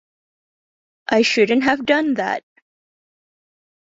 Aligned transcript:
I 1.09 1.21
shouldn't 1.21 1.61
have 1.65 1.85
done 1.85 2.15
that! 2.15 2.43